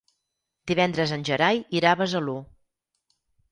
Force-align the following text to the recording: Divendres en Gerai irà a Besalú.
Divendres 0.71 1.13
en 1.19 1.27
Gerai 1.29 1.63
irà 1.81 1.93
a 1.93 2.01
Besalú. 2.01 2.37